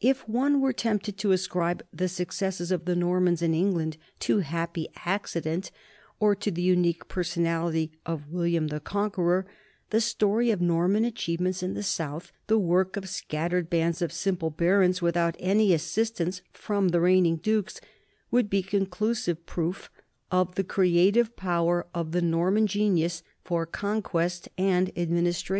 [0.00, 4.88] If one were tempted to ascribe the successes of the Normans in England to happy
[5.04, 5.70] accident
[6.18, 9.46] or to the unique personality of William the Conqueror,
[9.90, 14.10] the story of Norman achieve ment in the south, the work of scattered bands of
[14.10, 17.78] simple barons without any assistance from the reigning dukes,
[18.30, 19.90] would be conclusive proof
[20.32, 25.56] of the creative power of the Norman genius for conquest and administration.